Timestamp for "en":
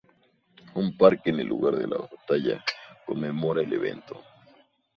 1.29-1.41